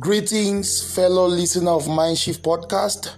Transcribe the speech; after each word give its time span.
Greetings, 0.00 0.94
fellow 0.94 1.26
listener 1.26 1.72
of 1.72 1.84
Mindshift 1.84 2.40
Podcast. 2.40 3.16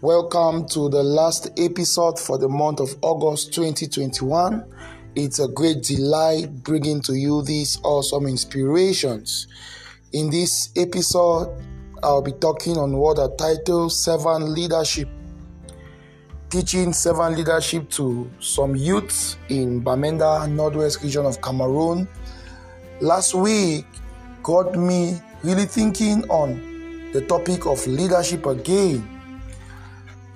Welcome 0.00 0.66
to 0.70 0.88
the 0.88 1.00
last 1.00 1.48
episode 1.56 2.18
for 2.18 2.38
the 2.38 2.48
month 2.48 2.80
of 2.80 2.96
August 3.02 3.54
2021. 3.54 4.64
It's 5.14 5.38
a 5.38 5.46
great 5.46 5.84
delight 5.84 6.64
bringing 6.64 7.00
to 7.02 7.14
you 7.14 7.42
these 7.42 7.78
awesome 7.84 8.26
inspirations. 8.26 9.46
In 10.12 10.28
this 10.28 10.70
episode, 10.74 11.56
I'll 12.02 12.20
be 12.20 12.32
talking 12.32 12.78
on 12.78 12.96
what 12.96 13.20
I 13.20 13.28
title 13.38 13.88
Servant 13.88 14.48
Leadership. 14.48 15.08
Teaching 16.50 16.92
servant 16.92 17.36
leadership 17.36 17.88
to 17.90 18.28
some 18.40 18.74
youths 18.74 19.36
in 19.50 19.84
Bamenda, 19.84 20.50
Northwest 20.50 21.00
region 21.04 21.26
of 21.26 21.40
Cameroon. 21.40 22.08
Last 23.00 23.34
week 23.34 23.86
got 24.42 24.74
me 24.74 25.20
really 25.44 25.66
thinking 25.66 26.24
on 26.30 27.10
the 27.12 27.20
topic 27.20 27.66
of 27.66 27.86
leadership 27.86 28.46
again. 28.46 29.06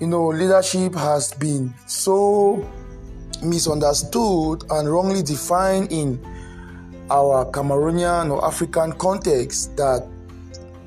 You 0.00 0.06
know, 0.06 0.26
leadership 0.28 0.94
has 0.94 1.32
been 1.32 1.74
so 1.86 2.68
misunderstood 3.42 4.64
and 4.70 4.88
wrongly 4.88 5.22
defined 5.22 5.90
in 5.90 6.20
our 7.10 7.50
Cameroonian 7.52 8.30
or 8.30 8.44
African 8.44 8.92
context 8.92 9.74
that 9.78 10.06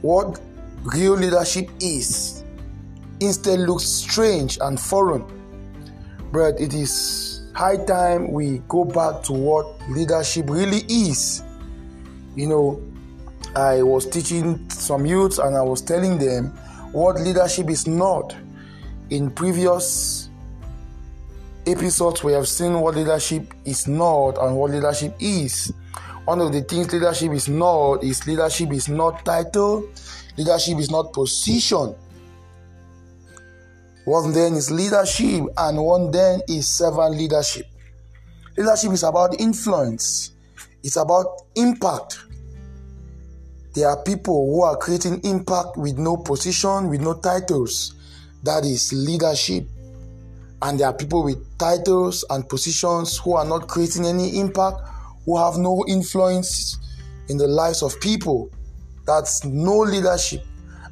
what 0.02 0.40
real 0.84 1.14
leadership 1.14 1.70
is 1.80 2.44
instead 3.20 3.60
looks 3.60 3.86
strange 3.86 4.60
and 4.62 4.80
foreign. 4.80 5.26
But 6.32 6.62
it 6.62 6.76
is 6.76 7.42
high 7.56 7.84
time 7.86 8.32
we 8.32 8.60
go 8.68 8.86
back 8.86 9.24
to 9.24 9.34
what 9.34 9.66
leadership 9.90 10.48
really 10.48 10.86
is. 10.88 11.44
You 12.36 12.48
know, 12.48 12.91
I 13.56 13.84
was 13.84 14.06
teaching 14.06 14.70
some 14.70 15.06
youths 15.06 15.38
and 15.38 15.58
I 15.58 15.62
was 15.62 15.82
telling 15.82 16.18
them 16.18 16.48
what 16.94 17.20
leadership 17.20 17.70
is 17.70 17.86
not. 17.86 18.34
In 19.10 19.30
previous 19.30 20.30
episodes, 21.68 22.24
we 22.24 22.32
have 22.32 22.48
seen 22.48 22.80
what 22.80 22.96
leadership 22.96 23.54
is 23.66 23.90
not 23.90 24.38
and 24.38 24.56
what 24.56 24.72
leadership 24.72 25.14
is. 25.20 25.74
One 26.24 26.40
of 26.40 26.54
the 26.54 26.62
things 26.62 26.94
leadership 26.94 27.34
is 27.34 27.50
not 27.50 28.04
is 28.06 28.26
leadership 28.26 28.72
is 28.72 28.88
not 28.88 29.26
title, 29.26 29.86
leadership 30.38 30.78
is 30.78 30.90
not 30.90 31.12
position. 31.12 31.94
One 34.06 34.32
then 34.32 34.54
is 34.54 34.72
leadership, 34.72 35.44
and 35.58 35.78
one 35.78 36.10
then 36.10 36.40
is 36.48 36.68
servant 36.70 37.18
leadership. 37.18 37.66
Leadership 38.58 38.92
is 38.92 39.04
about 39.04 39.40
influence, 39.42 40.32
it's 40.84 40.96
about 40.96 41.42
impact. 41.56 42.31
There 43.74 43.88
are 43.88 44.04
people 44.04 44.54
who 44.54 44.64
are 44.64 44.76
creating 44.76 45.22
impact 45.24 45.78
with 45.78 45.98
no 45.98 46.18
position, 46.18 46.90
with 46.90 47.00
no 47.00 47.14
titles. 47.14 47.96
That 48.44 48.66
is 48.66 48.92
leadership. 48.92 49.66
And 50.62 50.80
there 50.80 50.88
are 50.88 50.94
people 50.94 51.24
with 51.24 51.58
titles 51.58 52.26
and 52.30 52.48
positions 52.48 53.18
who 53.18 53.36
are 53.36 53.46
not 53.46 53.68
creating 53.68 54.06
any 54.06 54.40
impact, 54.40 54.78
who 55.26 55.38
have 55.38 55.58
no 55.58 55.86
influence 55.88 56.78
in 57.30 57.38
the 57.38 57.48
lives 57.48 57.82
of 57.82 58.00
people. 58.02 58.50
That's 59.08 59.46
no 59.46 59.78
leadership. 59.80 60.44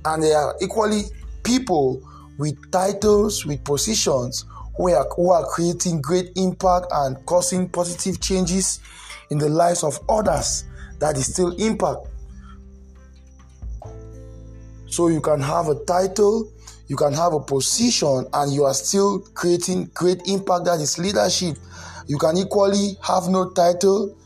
And 0.05 0.23
there 0.23 0.37
are 0.37 0.55
equally 0.61 1.03
people 1.43 2.01
with 2.37 2.71
titles, 2.71 3.45
with 3.45 3.63
positions, 3.65 4.45
who 4.77 4.89
are, 4.91 5.05
who 5.17 5.31
are 5.31 5.45
creating 5.45 6.01
great 6.01 6.31
impact 6.37 6.85
and 6.91 7.23
causing 7.25 7.67
positive 7.67 8.21
changes 8.21 8.79
in 9.29 9.37
the 9.37 9.49
lives 9.49 9.83
of 9.83 9.99
others. 10.07 10.63
That 10.99 11.17
is 11.17 11.33
still 11.33 11.51
impact. 11.57 12.07
So 14.89 15.07
you 15.07 15.21
can 15.21 15.39
have 15.41 15.67
a 15.67 15.75
title, 15.85 16.51
you 16.87 16.95
can 16.95 17.13
have 17.13 17.33
a 17.33 17.39
position, 17.39 18.25
and 18.33 18.51
you 18.51 18.63
are 18.65 18.73
still 18.73 19.19
creating 19.33 19.91
great 19.93 20.27
impact. 20.27 20.65
That 20.65 20.79
is 20.81 20.97
leadership. 20.97 21.57
You 22.07 22.17
can 22.17 22.37
equally 22.37 22.97
have 23.03 23.27
no 23.29 23.51
title, 23.51 24.17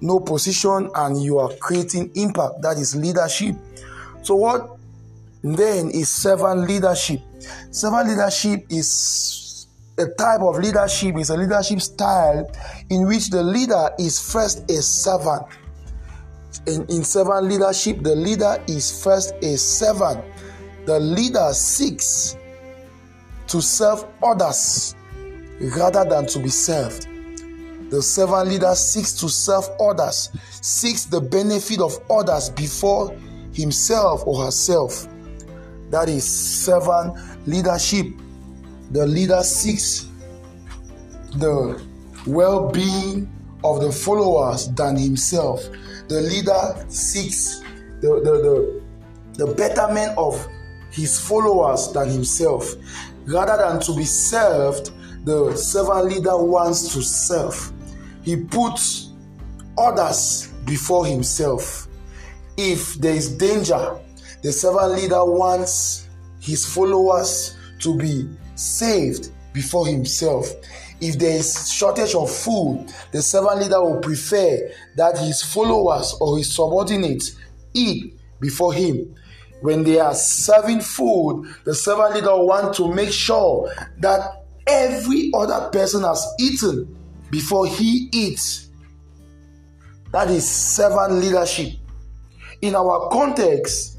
no 0.00 0.20
position, 0.20 0.90
and 0.94 1.20
you 1.20 1.38
are 1.38 1.50
creating 1.60 2.12
impact. 2.14 2.62
That 2.62 2.78
is 2.78 2.94
leadership. 2.94 3.56
So, 4.22 4.36
what 4.36 4.78
then 5.42 5.90
is 5.90 6.08
servant 6.08 6.68
leadership? 6.68 7.20
Servant 7.72 8.08
leadership 8.08 8.66
is 8.70 9.66
a 9.98 10.06
type 10.06 10.40
of 10.40 10.58
leadership, 10.58 11.16
is 11.16 11.30
a 11.30 11.36
leadership 11.36 11.80
style 11.80 12.48
in 12.90 13.06
which 13.08 13.30
the 13.30 13.42
leader 13.42 13.90
is 13.98 14.20
first 14.32 14.70
a 14.70 14.82
servant 14.82 15.46
in, 16.66 16.86
in 16.86 17.04
servant 17.04 17.44
leadership, 17.46 18.02
the 18.02 18.14
leader 18.14 18.62
is 18.68 19.02
first 19.02 19.34
a 19.42 19.56
servant. 19.56 20.24
The 20.86 21.00
leader 21.00 21.52
seeks 21.52 22.36
to 23.48 23.60
serve 23.60 24.04
others 24.22 24.94
rather 25.60 26.04
than 26.04 26.26
to 26.26 26.38
be 26.38 26.48
served. 26.48 27.08
The 27.90 28.02
servant 28.02 28.48
leader 28.48 28.74
seeks 28.74 29.12
to 29.20 29.28
serve 29.28 29.64
others, 29.80 30.30
seeks 30.60 31.04
the 31.04 31.20
benefit 31.20 31.80
of 31.80 31.98
others 32.10 32.50
before 32.50 33.16
himself 33.52 34.22
or 34.26 34.44
herself. 34.44 35.06
That 35.90 36.08
is 36.08 36.24
servant 36.24 37.16
leadership. 37.46 38.06
The 38.90 39.06
leader 39.06 39.42
seeks 39.42 40.06
the 41.36 41.80
well 42.26 42.70
being 42.70 43.32
of 43.70 43.80
the 43.80 43.92
followers 43.92 44.68
than 44.74 44.96
himself 44.96 45.68
the 46.08 46.20
leader 46.20 46.86
seeks 46.88 47.60
the, 48.00 48.20
the, 48.24 48.82
the, 49.36 49.44
the 49.46 49.54
betterment 49.54 50.16
of 50.16 50.46
his 50.90 51.18
followers 51.20 51.92
than 51.92 52.08
himself. 52.08 52.74
Rather 53.26 53.56
than 53.56 53.80
to 53.80 53.94
be 53.96 54.04
served, 54.04 54.92
the 55.24 55.56
servant 55.56 56.06
leader 56.06 56.36
wants 56.36 56.94
to 56.94 57.02
serve. 57.02 57.72
He 58.22 58.36
puts 58.36 59.10
others 59.76 60.52
before 60.64 61.06
himself. 61.06 61.88
If 62.56 62.94
there 62.94 63.14
is 63.14 63.36
danger, 63.36 63.98
the 64.42 64.52
servant 64.52 64.92
leader 64.92 65.24
wants 65.24 66.08
his 66.40 66.64
followers 66.64 67.56
to 67.80 67.96
be 67.98 68.28
saved 68.54 69.30
before 69.56 69.86
himself. 69.86 70.52
If 71.00 71.18
there 71.18 71.34
is 71.34 71.72
shortage 71.72 72.14
of 72.14 72.30
food, 72.30 72.92
the 73.10 73.22
servant 73.22 73.62
leader 73.62 73.82
will 73.82 74.00
prefer 74.00 74.70
that 74.96 75.16
his 75.18 75.42
followers 75.42 76.14
or 76.20 76.36
his 76.36 76.54
subordinates 76.54 77.36
eat 77.72 78.14
before 78.38 78.74
him. 78.74 79.14
When 79.62 79.82
they 79.82 79.98
are 79.98 80.14
serving 80.14 80.82
food, 80.82 81.54
the 81.64 81.74
servant 81.74 82.16
leader 82.16 82.32
will 82.32 82.46
want 82.48 82.74
to 82.76 82.92
make 82.92 83.10
sure 83.10 83.72
that 83.98 84.44
every 84.66 85.30
other 85.34 85.70
person 85.70 86.02
has 86.02 86.22
eaten 86.38 86.94
before 87.30 87.66
he 87.66 88.10
eats. 88.12 88.68
That 90.12 90.30
is 90.30 90.46
servant 90.46 91.14
leadership. 91.14 91.72
In 92.60 92.74
our 92.74 93.08
context, 93.08 93.98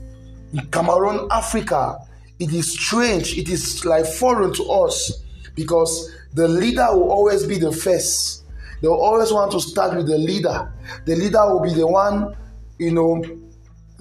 in 0.53 0.67
Cameroon, 0.67 1.27
Africa, 1.31 1.97
it 2.37 2.53
is 2.53 2.73
strange, 2.73 3.35
it 3.39 3.49
is 3.49 3.83
like 3.85 4.05
foreign 4.05 4.53
to 4.53 4.63
us 4.65 5.23
because 5.57 6.15
the 6.33 6.47
leader 6.47 6.87
will 6.91 7.11
always 7.11 7.45
be 7.45 7.57
the 7.57 7.71
first. 7.71 8.45
They'll 8.81 8.93
always 8.93 9.33
want 9.33 9.51
to 9.51 9.59
start 9.59 9.97
with 9.97 10.07
the 10.07 10.17
leader. 10.17 10.71
The 11.05 11.15
leader 11.15 11.43
will 11.47 11.61
be 11.61 11.73
the 11.73 11.87
one, 11.87 12.35
you 12.77 12.91
know, 12.91 13.21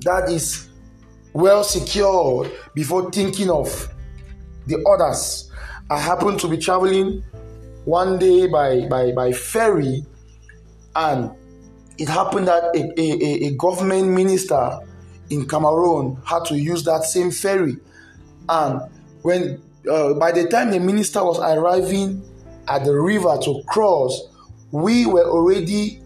that 0.02 0.28
is 0.28 0.68
well 1.32 1.64
secured 1.64 2.52
before 2.74 3.10
thinking 3.10 3.50
of 3.50 3.92
the 4.66 4.84
others. 4.86 5.50
I 5.88 5.98
happened 5.98 6.38
to 6.40 6.48
be 6.48 6.58
traveling 6.58 7.24
one 7.86 8.18
day 8.18 8.46
by, 8.48 8.86
by, 8.88 9.12
by 9.12 9.32
ferry, 9.32 10.04
and 10.94 11.30
it 11.98 12.08
happened 12.08 12.48
that 12.48 12.64
a, 12.74 13.00
a, 13.00 13.46
a 13.46 13.50
government 13.56 14.08
minister 14.08 14.78
in 15.30 15.48
Cameroon 15.48 16.20
had 16.24 16.44
to 16.46 16.58
use 16.58 16.84
that 16.84 17.04
same 17.04 17.30
ferry. 17.30 17.76
And 18.48 18.82
when 19.22 19.62
uh, 19.88 20.14
by 20.14 20.32
the 20.32 20.48
time 20.48 20.70
the 20.70 20.80
minister 20.80 21.22
was 21.24 21.38
arriving 21.38 22.22
at 22.68 22.84
the 22.84 22.94
river 22.94 23.38
to 23.42 23.62
cross, 23.66 24.28
we 24.70 25.06
were 25.06 25.24
already 25.24 26.00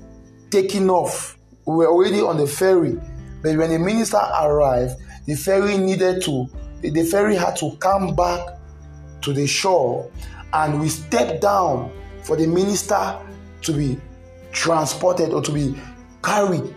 taking 0.50 0.90
off. 0.90 1.38
We 1.66 1.76
were 1.76 1.88
already 1.88 2.20
on 2.20 2.36
the 2.36 2.46
ferry. 2.46 2.98
But 3.42 3.56
when 3.56 3.70
the 3.70 3.78
minister 3.78 4.18
arrived, 4.18 4.94
the 5.26 5.34
ferry 5.34 5.78
needed 5.78 6.22
to, 6.22 6.46
the 6.82 7.04
ferry 7.04 7.36
had 7.36 7.56
to 7.56 7.76
come 7.76 8.14
back 8.14 8.58
to 9.22 9.32
the 9.32 9.46
shore 9.46 10.10
and 10.52 10.80
we 10.80 10.88
stepped 10.88 11.40
down 11.40 11.92
for 12.22 12.36
the 12.36 12.46
minister 12.46 13.18
to 13.62 13.72
be 13.72 13.98
transported 14.52 15.32
or 15.32 15.42
to 15.42 15.52
be 15.52 15.74
carried. 16.22 16.74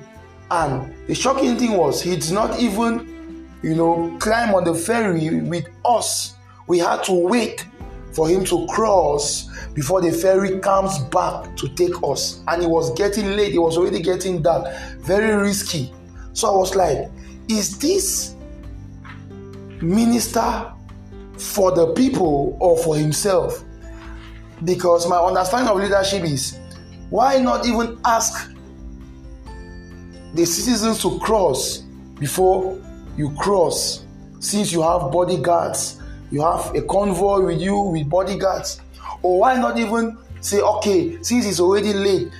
And 0.51 0.94
the 1.07 1.15
shocking 1.15 1.57
thing 1.57 1.77
was 1.77 2.01
he 2.01 2.15
did 2.15 2.31
not 2.31 2.59
even, 2.59 3.49
you 3.61 3.75
know, 3.75 4.15
climb 4.19 4.53
on 4.53 4.63
the 4.63 4.75
ferry 4.75 5.41
with 5.41 5.65
us 5.83 6.35
we 6.73 6.79
had 6.79 7.03
to 7.03 7.13
wait 7.13 7.67
for 8.13 8.27
him 8.27 8.43
to 8.43 8.65
cross 8.65 9.47
before 9.75 10.01
the 10.01 10.11
ferry 10.11 10.59
comes 10.59 10.97
back 10.97 11.55
to 11.55 11.67
take 11.75 11.93
us. 12.01 12.41
And 12.47 12.63
it 12.63 12.67
was 12.67 12.91
getting 12.93 13.27
late, 13.37 13.53
it 13.53 13.59
was 13.59 13.77
already 13.77 14.01
getting 14.01 14.41
dark, 14.41 14.75
very 14.97 15.39
risky. 15.39 15.93
So 16.33 16.51
I 16.51 16.57
was 16.57 16.75
like, 16.75 17.11
is 17.47 17.77
this 17.77 18.35
minister 19.83 20.73
for 21.37 21.73
the 21.73 21.93
people 21.93 22.57
or 22.59 22.75
for 22.79 22.97
himself? 22.97 23.63
Because 24.63 25.07
my 25.07 25.17
understanding 25.17 25.69
of 25.69 25.77
leadership 25.77 26.23
is 26.23 26.57
why 27.11 27.37
not 27.37 27.67
even 27.67 27.99
ask 28.03 28.51
the 30.33 30.43
citizens 30.43 31.03
to 31.03 31.19
cross 31.19 31.83
before 32.19 32.81
you 33.15 33.29
cross? 33.35 34.07
Since 34.39 34.73
you 34.73 34.81
have 34.81 35.11
bodyguards, 35.11 35.99
you 36.33 36.41
have 36.41 36.74
a 36.74 36.81
convoy 36.81 37.41
with 37.45 37.62
you 37.62 37.80
with 37.80 38.09
bodyguards. 38.09 38.81
Or 39.21 39.41
why 39.41 39.56
not 39.56 39.77
even 39.77 40.18
say, 40.41 40.62
okay, 40.62 41.21
since 41.21 41.45
it's 41.45 41.59
already 41.59 41.94
late, 41.94 42.31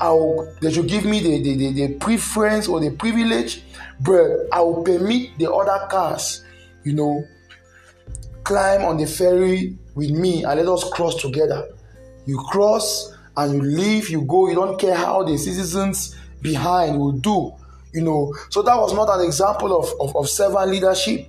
I'll, 0.00 0.50
they 0.62 0.72
should 0.72 0.88
give 0.88 1.04
me 1.04 1.20
the, 1.20 1.42
the, 1.42 1.56
the, 1.56 1.72
the 1.72 1.94
preference 1.96 2.68
or 2.68 2.80
the 2.80 2.90
privilege, 2.92 3.64
but 4.00 4.48
I 4.50 4.62
will 4.62 4.82
permit 4.82 5.36
the 5.38 5.52
other 5.52 5.86
cars, 5.88 6.42
you 6.84 6.94
know, 6.94 7.22
climb 8.44 8.82
on 8.86 8.96
the 8.96 9.06
ferry 9.06 9.76
with 9.94 10.10
me 10.10 10.44
and 10.44 10.58
let 10.58 10.66
us 10.66 10.88
cross 10.90 11.20
together. 11.20 11.68
You 12.24 12.38
cross 12.48 13.12
and 13.36 13.54
you 13.54 13.60
leave, 13.60 14.08
you 14.08 14.22
go, 14.22 14.48
you 14.48 14.54
don't 14.54 14.80
care 14.80 14.94
how 14.94 15.22
the 15.22 15.36
citizens 15.36 16.16
behind 16.40 16.98
will 16.98 17.12
do, 17.12 17.52
you 17.92 18.00
know. 18.00 18.34
So 18.48 18.62
that 18.62 18.76
was 18.78 18.94
not 18.94 19.10
an 19.10 19.26
example 19.26 19.78
of, 19.78 19.92
of, 20.00 20.16
of 20.16 20.30
servant 20.30 20.70
leadership. 20.70 21.28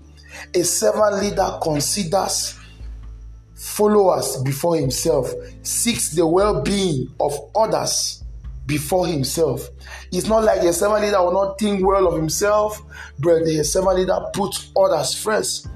A 0.54 0.64
servant 0.64 1.22
leader 1.24 1.58
considers 1.62 2.60
followers 3.56 4.38
before 4.44 4.78
himself, 4.78 5.34
seeks 5.64 6.10
the 6.12 6.26
well 6.26 6.62
being 6.62 7.08
of 7.20 7.34
others 7.56 8.24
before 8.66 9.08
himself. 9.08 9.70
It's 10.12 10.28
not 10.28 10.44
like 10.44 10.62
a 10.62 10.72
servant 10.72 11.04
leader 11.04 11.22
will 11.22 11.34
not 11.34 11.60
think 11.60 11.86
well 11.86 12.08
of 12.08 12.16
himself, 12.16 12.82
but 13.20 13.44
the 13.44 13.64
servant 13.64 13.98
leader 14.00 14.20
puts 14.34 14.72
others 14.78 15.14
first. 15.14 15.68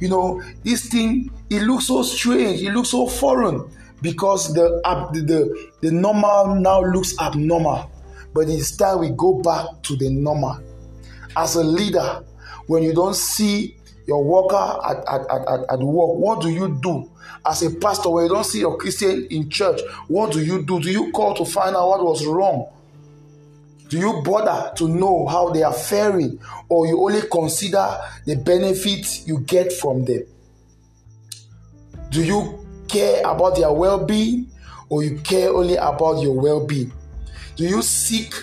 You 0.00 0.08
know, 0.08 0.42
this 0.64 0.86
thing 0.86 1.30
it 1.48 1.62
looks 1.62 1.86
so 1.86 2.02
strange, 2.02 2.60
it 2.62 2.72
looks 2.72 2.90
so 2.90 3.06
foreign 3.06 3.70
because 4.02 4.52
the 4.52 4.80
the 5.12 5.70
the 5.80 5.90
normal 5.90 6.56
now 6.56 6.82
looks 6.82 7.18
abnormal. 7.20 7.90
But 8.34 8.46
time 8.78 9.00
we 9.00 9.10
go 9.10 9.40
back 9.42 9.82
to 9.82 9.96
the 9.96 10.10
normal. 10.10 10.60
As 11.36 11.56
a 11.56 11.64
leader, 11.64 12.24
when 12.66 12.82
you 12.82 12.92
don't 12.92 13.16
see 13.16 13.76
your 14.10 14.24
worker 14.24 14.56
at, 14.56 14.96
at, 15.08 15.30
at, 15.30 15.60
at 15.70 15.78
work, 15.78 16.18
what 16.18 16.42
do 16.42 16.50
you 16.50 16.76
do? 16.82 17.08
As 17.46 17.62
a 17.62 17.70
pastor, 17.70 18.10
when 18.10 18.24
you 18.24 18.30
don't 18.30 18.44
see 18.44 18.58
your 18.58 18.76
Christian 18.76 19.28
in 19.30 19.48
church, 19.48 19.80
what 20.08 20.32
do 20.32 20.44
you 20.44 20.62
do? 20.64 20.80
Do 20.80 20.90
you 20.90 21.12
call 21.12 21.32
to 21.34 21.44
find 21.44 21.76
out 21.76 21.88
what 21.88 22.04
was 22.04 22.26
wrong? 22.26 22.68
Do 23.88 23.98
you 23.98 24.20
bother 24.24 24.74
to 24.78 24.88
know 24.88 25.28
how 25.28 25.50
they 25.50 25.62
are 25.62 25.72
faring, 25.72 26.40
or 26.68 26.88
you 26.88 27.00
only 27.00 27.22
consider 27.30 27.86
the 28.26 28.34
benefits 28.34 29.28
you 29.28 29.38
get 29.40 29.72
from 29.72 30.04
them? 30.04 30.24
Do 32.10 32.24
you 32.24 32.66
care 32.88 33.20
about 33.20 33.56
their 33.56 33.72
well 33.72 34.04
being, 34.04 34.50
or 34.88 35.04
you 35.04 35.20
care 35.20 35.50
only 35.50 35.76
about 35.76 36.20
your 36.20 36.34
well 36.34 36.66
being? 36.66 36.92
Do 37.54 37.62
you 37.64 37.80
seek 37.80 38.34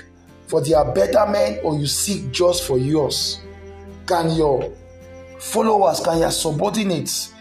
for 0.48 0.62
their 0.64 0.86
betterment, 0.94 1.60
or 1.64 1.78
you 1.78 1.88
seek 1.88 2.32
just 2.32 2.66
for 2.66 2.78
yours? 2.78 3.42
Can 4.06 4.32
your 4.32 4.72
followers, 5.40 6.00
can 6.00 6.20
your 6.20 6.32
subordinates 6.32 7.34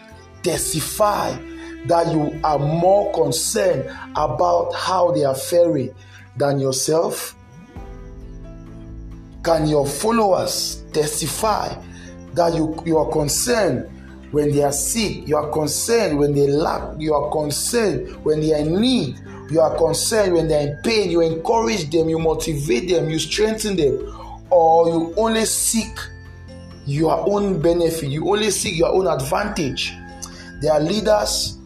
testify 0.43 1.35
that 1.85 2.11
you 2.11 2.39
are 2.43 2.59
more 2.59 3.13
concerned 3.13 3.89
about 4.15 4.73
how 4.73 5.11
they 5.11 5.23
are 5.23 5.35
faring 5.35 5.93
than 6.37 6.59
yourself? 6.59 7.35
Can 9.43 9.67
your 9.67 9.85
followers 9.85 10.83
testify 10.91 11.73
that 12.33 12.53
you, 12.53 12.81
you 12.85 12.97
are 12.97 13.09
concerned 13.11 13.89
when 14.31 14.51
they 14.51 14.63
are 14.63 14.73
sick? 14.73 15.27
You 15.27 15.37
are 15.37 15.49
concerned 15.51 16.19
when 16.19 16.33
they 16.33 16.47
lack? 16.47 16.99
You 16.99 17.13
are 17.13 17.31
concerned 17.31 18.23
when 18.25 18.41
they 18.41 18.53
are 18.53 18.59
in 18.59 18.81
need? 18.81 19.19
You 19.49 19.61
are 19.61 19.77
concerned 19.77 20.33
when 20.33 20.49
they 20.49 20.55
are 20.55 20.67
in 20.67 20.81
pain? 20.83 21.09
You 21.09 21.21
encourage 21.21 21.89
them, 21.89 22.09
you 22.09 22.19
motivate 22.19 22.89
them, 22.89 23.09
you 23.09 23.17
strengthen 23.19 23.77
them, 23.77 24.45
or 24.49 24.89
you 24.89 25.13
only 25.15 25.45
seek 25.45 25.97
your 26.87 27.29
own 27.29 27.61
benefit, 27.61 28.09
you 28.09 28.27
only 28.29 28.49
seek 28.49 28.77
your 28.77 28.93
own 28.93 29.07
advantage. 29.07 29.93
There 30.61 30.71
are 30.71 30.79
leaders 30.79 31.57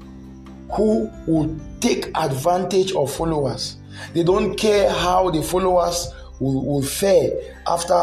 who 0.73 1.12
will 1.27 1.56
take 1.79 2.07
advantage 2.15 2.91
of 2.94 3.13
followers. 3.13 3.77
They 4.13 4.23
don't 4.23 4.56
care 4.56 4.89
how 4.89 5.29
the 5.29 5.44
followers 5.44 6.12
will, 6.39 6.65
will 6.65 6.81
fare 6.81 7.29
after 7.68 7.94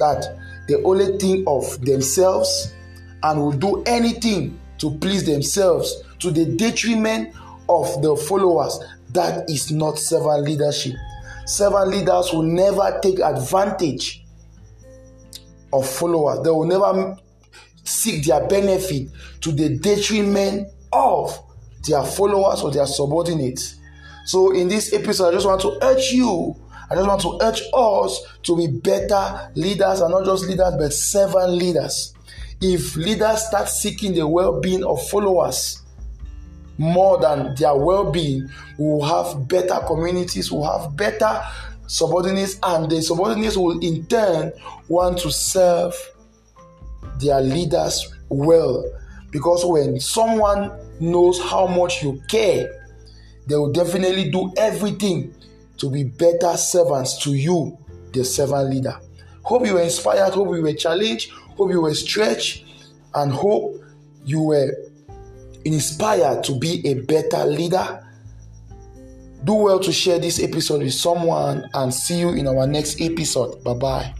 that. 0.00 0.36
They 0.66 0.74
only 0.82 1.16
think 1.18 1.46
of 1.46 1.80
themselves 1.84 2.74
and 3.22 3.40
will 3.40 3.52
do 3.52 3.82
anything 3.84 4.58
to 4.78 4.90
please 4.98 5.24
themselves 5.24 6.02
to 6.18 6.30
the 6.32 6.44
detriment 6.44 7.34
of 7.68 8.02
the 8.02 8.16
followers. 8.16 8.80
That 9.10 9.48
is 9.48 9.70
not 9.70 9.98
servant 9.98 10.42
leadership. 10.42 10.96
Servant 11.46 11.88
leaders 11.88 12.32
will 12.32 12.42
never 12.42 12.98
take 13.00 13.20
advantage 13.20 14.23
of 15.74 15.88
followers. 15.88 16.42
They 16.42 16.50
will 16.50 16.66
never 16.66 17.16
seek 17.84 18.24
their 18.24 18.46
benefit 18.46 19.08
to 19.40 19.52
the 19.52 19.76
detriment 19.76 20.68
of 20.92 21.38
their 21.86 22.04
followers 22.04 22.62
or 22.62 22.70
their 22.70 22.86
subordinates. 22.86 23.76
So, 24.26 24.52
in 24.52 24.68
this 24.68 24.92
episode, 24.94 25.28
I 25.28 25.32
just 25.32 25.46
want 25.46 25.60
to 25.62 25.78
urge 25.82 26.12
you, 26.12 26.56
I 26.90 26.94
just 26.94 27.08
want 27.08 27.20
to 27.22 27.38
urge 27.42 27.62
us 27.74 28.38
to 28.44 28.56
be 28.56 28.68
better 28.68 29.50
leaders 29.54 30.00
and 30.00 30.10
not 30.10 30.24
just 30.24 30.46
leaders, 30.46 30.74
but 30.78 30.92
servant 30.92 31.52
leaders. 31.52 32.14
If 32.60 32.96
leaders 32.96 33.46
start 33.46 33.68
seeking 33.68 34.14
the 34.14 34.26
well 34.26 34.60
being 34.60 34.84
of 34.84 35.06
followers 35.08 35.82
more 36.78 37.20
than 37.20 37.54
their 37.56 37.74
well 37.76 38.10
being, 38.10 38.48
we 38.78 38.86
will 38.86 39.04
have 39.04 39.46
better 39.48 39.78
communities, 39.86 40.50
we 40.50 40.58
will 40.58 40.78
have 40.78 40.96
better 40.96 41.42
subordinates, 41.86 42.58
and 42.62 42.90
the 42.90 43.02
subordinates 43.02 43.56
will 43.56 43.78
in 43.80 44.06
turn 44.06 44.52
want 44.88 45.18
to 45.18 45.30
serve 45.30 45.94
their 47.20 47.40
leaders 47.40 48.14
well. 48.28 48.84
Because 49.30 49.64
when 49.64 49.98
someone 50.00 50.72
knows 51.00 51.40
how 51.40 51.66
much 51.66 52.02
you 52.02 52.20
care, 52.28 52.68
they 53.46 53.56
will 53.56 53.72
definitely 53.72 54.30
do 54.30 54.52
everything 54.56 55.34
to 55.76 55.90
be 55.90 56.04
better 56.04 56.56
servants 56.56 57.18
to 57.24 57.34
you, 57.34 57.76
the 58.12 58.24
servant 58.24 58.70
leader. 58.70 58.98
Hope 59.42 59.66
you 59.66 59.74
were 59.74 59.82
inspired, 59.82 60.32
hope 60.32 60.54
you 60.54 60.62
were 60.62 60.72
challenged, 60.72 61.30
hope 61.30 61.70
you 61.70 61.80
were 61.80 61.94
stretched, 61.94 62.64
and 63.14 63.32
hope 63.32 63.82
you 64.24 64.40
were 64.40 64.72
inspired 65.64 66.42
to 66.44 66.58
be 66.58 66.86
a 66.86 66.94
better 66.94 67.44
leader. 67.44 68.00
Do 69.44 69.54
well 69.54 69.78
to 69.80 69.92
share 69.92 70.18
this 70.18 70.42
episode 70.42 70.82
with 70.82 70.94
someone 70.94 71.68
and 71.74 71.92
see 71.92 72.18
you 72.18 72.30
in 72.30 72.46
our 72.46 72.66
next 72.66 73.00
episode. 73.00 73.62
Bye 73.62 73.74
bye. 73.74 74.14